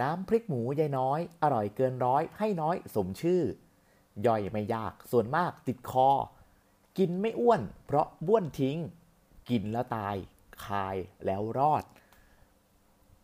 [0.00, 3.42] น้ำพริกหมูยายน้อย อร่อยเกินร้อยให้น้อยสมชื่อ
[4.26, 6.08] ย่อยไม่ยากส่วนมากติดคอ
[6.98, 8.78] กินไม่อ้วน เพราะบ้วนทิ้ง
[9.50, 10.16] กินแล้วตาย
[10.64, 11.84] คายแล้วรอด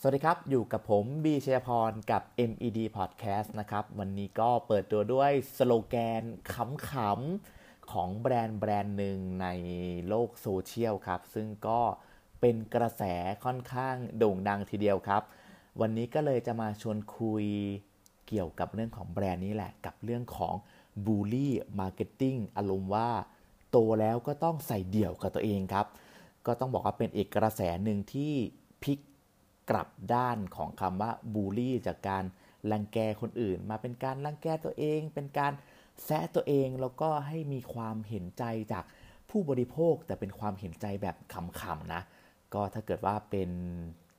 [0.00, 6.22] สวัสดีครับ อยู่กับผมบีเชยพรกับ MED Podcast นะครับ วันนี้ก็เปิดตัวด้วยสโลแกน
[6.54, 9.46] ขำๆ ของแบรนด์แบรนด์หนึ่งใน
[10.08, 11.80] โลกโซเชียลครับ ซึ่งก็
[12.40, 13.02] เป็นกระแส
[13.44, 15.22] ค่อนข้างโด่งดังทีเดียวครับ
[15.80, 17.44] วันนี้ก็เลยจะมาชวนคุย
[18.28, 20.54] เกี่ยวกับเรื่องของแบรนด์นี้แหละ กับเรื่องของ
[21.06, 23.08] bully marketing อารมณ์ว่า
[23.70, 25.86] โตแล้วก็ต้องใส่เดี่ยวกับตัวเองครับ
[26.46, 28.32] ก็ต้องบอกว่าเป็นอีกกระแสหนึ่งที่
[28.82, 28.98] พลิก
[29.70, 32.24] กลับด้านของคำว่าบูลลี่จากการ
[32.72, 35.52] รังแกคนอื่น มาเป็นการรังแกตัวเอง เป็นการ
[36.04, 38.84] แซะตัวเองแล้วก็ให้มีความเห็นใจจาก
[39.30, 42.02] ผู้บริโภคแต่เป็นความเห็นใจแบบขำๆนะ
[42.54, 43.50] ก็ถ้าเกิดว่าเป็น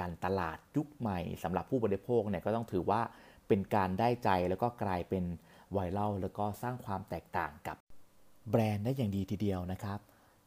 [0.00, 3.00] การตลาดยุคใหม่สำหรับผู้บริโภคเนี่ยก็ต้องถือว่า
[3.48, 5.24] เป็นการได้ใจแล้วก็กลายเป็น
[5.72, 7.76] ไวรัลแล้วก็สร้างความแตกต่างกับ
[8.50, 10.00] แบรนด์ได้อย่างดีทีเดียวนะครับ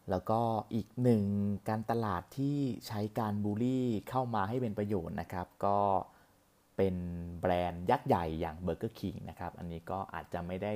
[0.10, 0.40] แล้วก็
[0.74, 1.24] อีกหนึ่ง
[1.70, 5.80] การตลาดที่ใช้การบูลลี่เข้ามาให้เป็นประโยชน์นะครับ ก็
[6.78, 6.96] เป็น
[7.42, 10.74] แบรนด์ยักษ์ใหญ่อย่าง Burger King นะครับ อันนี้ก็อาจจะไม่ได้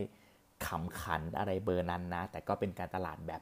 [0.66, 3.42] ขำขันอะไรเบอร์นั้นนะ แต่ก็เป็นการตลาดแบบ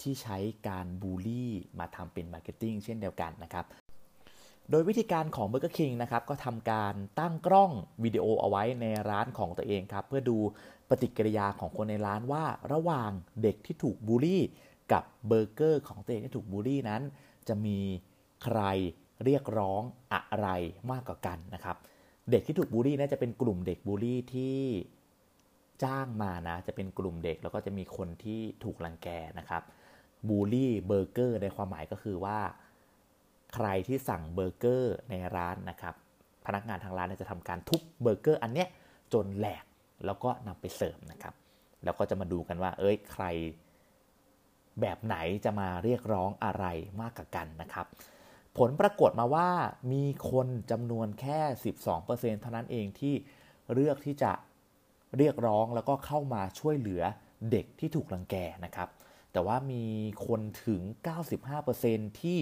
[0.00, 3.64] ที่ใช้การบูลลี่มาทำเป็น marketing เช่นเดียวกันนะครับ
[4.70, 7.70] โดยวิธีการของ Burger King นะครับก็ทำการตั้งกล้อง
[8.04, 10.36] วิดีโอเอาไว้ในร้านของตัวเองครับเพื่อดู
[10.88, 13.10] ปฏิกิริยาของคนในร้านว่าระหว่าง
[13.42, 14.42] เด็กที่ถูกบูลลี่
[14.92, 17.02] กับเบอร์เกอร์ของตัวเองที่ถูกบูลลี่นั้น
[17.48, 17.78] จะมี
[18.44, 18.60] ใคร
[19.24, 19.82] เรียกร้อง
[20.12, 20.48] อะไร
[20.90, 21.76] มากกว่ากันนะครับ
[22.30, 24.58] เด็กที่ถูกบูลลี่น่าจะเป็นกลุ่มเด็กบูลลี่ที่
[25.84, 29.62] จ้างมานะจะเป็นกลุ่มเด็กแล้วก็จะมีคนที่ถูกรังแกนะครับ
[30.28, 32.38] บูลลี่เบอร์เกอร์ในความหมายก็คือว่า
[33.54, 35.94] ใครที่สั่งเบอร์เกอร์ในร้านนะครับ
[36.46, 38.68] พนักงานทางร้านจะทำการทุบเบอร์เกอร์อันเนี้ย
[39.12, 39.64] จนแหลก
[40.06, 41.34] แล้วก็นำไปเสิร์ฟนะครับ
[41.84, 43.24] แล้วก็จะมาดูกันว่า เอ้ยใคร
[44.80, 46.64] แบบไหนจะมาเรียกร้องอะไร
[47.00, 47.86] มากกว่ากันนะครับ
[48.58, 49.48] ผลปรากฏมาว่า
[49.92, 51.40] มีคนจำนวนแค่
[51.90, 53.14] 12%เท่านั้นเองที่
[53.72, 54.32] เลือกที่จะ
[55.18, 57.02] เรียกร้องแล้วก็เข้ามาช่วยเหลือ
[57.50, 58.88] เด็กที่ถูกรังแกนะครับ
[59.32, 59.84] แต่ว่ามี
[60.26, 60.82] คนถึง
[61.50, 62.38] 95%ที่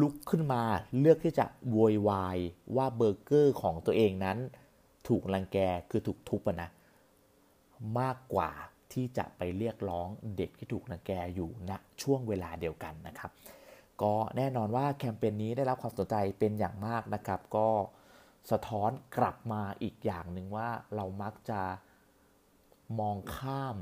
[0.00, 0.62] ลุกขึ้นมา
[0.98, 2.38] เลือกที่จะโวยวาย
[2.76, 4.38] ว่าเบอร์เกอร์ของตัวเองนั้น
[5.08, 5.58] ถูกรังแก
[5.90, 6.70] คือถูกทุบนะ
[7.98, 8.50] มากกว่า
[8.92, 13.30] ที่จะไปเรียกร้องเด็กที่ถูกรังแกอยู่ณนะช่วงเวลาเดียวกันนะครับ
[14.02, 17.68] ก็แน่นอนว่าแคมเปญนี้ได้รับความสนใจเป็นอย่างมากนะครับ ก็
[18.50, 21.60] สะท้อนกลับมาอีกอย่างหนึ่งว่าเรามักจะ
[23.00, 23.76] มองข้าม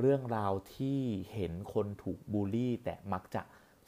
[0.00, 1.00] เรื่องราวที่
[1.32, 3.42] เห็นคนถูกบูลลี่ แต่มักจะ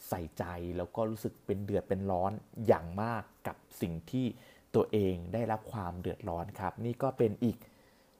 [0.08, 0.44] ใส่ใจ
[0.76, 2.32] แล้วก็รู้สึกเป็นเดือดเป็นร้อน
[2.66, 4.26] อย่างมากกับสิ่งที่
[4.74, 7.56] ตัวเองได้รับความเดือดร้อนครับ นี่ก็เป็นอีก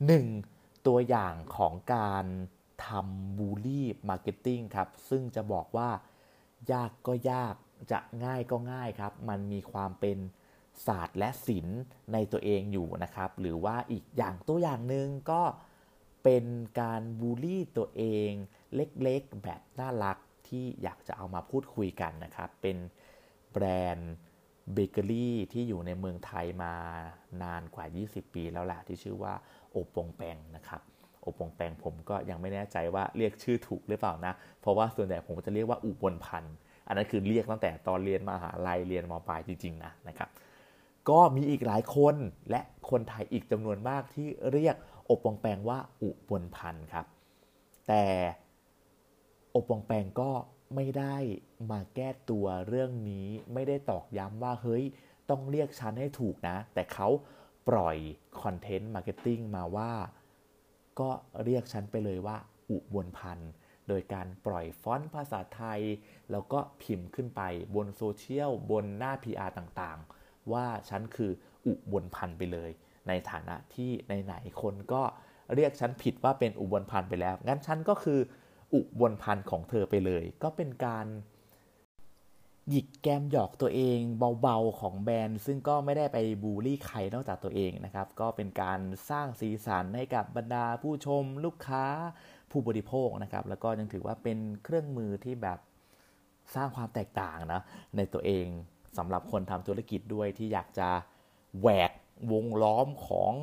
[0.06, 0.26] หนึ่ง
[0.86, 2.26] ตัวอย่างของการ
[2.86, 5.90] ทำ bully marketing ครับ ซึ่งจะบอกว่า
[6.72, 7.54] ยากก็ยาก
[7.92, 10.18] จะง่ายก็ง่ายครับ มันมีความเป็น
[10.86, 11.80] ศาสตร์และศิลป์
[12.12, 15.42] ในตัวเองอยู่นะครับ หรือว่าอีกอย่างตัวอย่างหนึ่งก็
[16.24, 16.44] เป็น
[16.80, 18.30] การบูลลี่ตัวเอง
[18.74, 20.16] เล็กๆแบบน่ารัก
[20.48, 22.76] ที่อยากจะเอามาพูดคุยกันนะครับ เป็น
[23.52, 23.64] แบร
[23.94, 24.12] นด์
[24.74, 26.74] เบเกอรี่ที่อยู่ในเมืองไทยมา
[27.42, 29.34] นานกว่า 20 ปีแล้วแหละที่ชื่อว่า
[29.70, 30.82] โอปงแปงนะครับ
[31.20, 36.56] โอปงแปงผมก็ยังไม่แน่ใจว่าเรียกชื่อถูกหรือเปล่านะ เพราะว่าส่วนใหญ่ผมจะเรียกว่าอุบลพันธ์
[36.86, 40.28] อันนั้นคือเรียกตั้งแต่ตอนเรียนมหาลัยเรียนมปลายจริงๆนะนะครับ
[41.10, 42.14] ก็มีอีกหลายคน
[42.50, 42.60] และ
[42.90, 47.06] คนไทยอีกจำนวนมากที่เรียกโอปงแปงว่าอุบลพันธ์ครับ
[47.88, 48.04] แต่
[49.54, 50.30] อปองแปงก็
[50.74, 51.16] ไม่ได้
[51.70, 54.84] มาแก้ตัวเรื่องนี้ ไม่ได้ตอกย้ำว่าเฮ้ย
[55.30, 57.08] ต้องเรียกฉันให้ถูกนะ แต่เขา
[57.68, 57.96] ปล่อย
[58.42, 59.92] content marketing มาว่า
[61.00, 61.10] ก็
[61.44, 62.36] เรียกฉันไปเลยว่า
[62.70, 63.50] อุบลพันธ์
[63.88, 65.80] โดยการปล่อยฟอนต์ภาษาไทย
[66.30, 67.42] แล้วก็พิมพ์ขึ้นไป
[67.74, 71.30] บนโซเชียล บนหน้า PR ต่างๆ ว่าฉันคือ
[71.66, 72.70] อุบลพันธ์ไปเลย
[73.08, 73.90] ในฐานะที่
[74.24, 75.02] ไหนๆคนก็
[75.54, 78.20] เรียกฉันผิดว่าเป็นอุบลพันธ์ไปแล้ว งั้นฉันก็คือ
[78.74, 81.06] อุบลพันธ์ของเธอไปเลย ก็เป็นการ
[82.70, 83.98] หยิกแกมหยอกตัวเอง
[84.42, 88.80] เบาๆของแบรนด์ ซึ่งก็ไม่ได้ไปบูลลี่ใครนอกจากตัวเองนะครับ ก็เป็นการ
[89.10, 91.84] สร้างสีสันให้กับบรรดาผู้ชมลูกค้า
[92.50, 95.58] ผู้บริโภคนะครับ แล้วก็ยังถือว่าเป็นเครื่องมือที่แบบ
[96.54, 97.62] สร้างความแตกต่างนะ
[97.96, 98.46] ในตัวเอง
[98.98, 100.88] สำหรับคนทำธุรกิจด้วยที่อยากจะ
[101.60, 101.92] แหวก
[102.32, 103.34] วงล้อมของ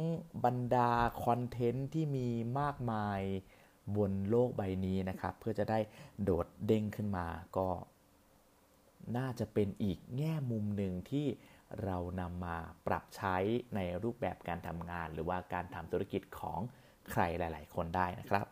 [0.46, 0.92] บรรดา
[1.24, 2.30] คอนเทนต์ที่มี
[2.60, 3.22] มากมาย
[3.96, 5.80] บนโลกใบนี้นะครับ เพื่อจะได้
[6.24, 7.28] โดดเด้งขึ้นมา
[7.58, 7.70] ก็
[9.18, 11.28] น่าจะเป็นอีกแง่มุมหนึ่งที่
[11.84, 13.36] เรานำมาปรับใช้
[13.76, 16.60] ในรูปแบบการทำงาน หรือว่าการทำธุรกิจของ
[17.12, 18.46] ใครหลาย ๆ คนได้นะครับ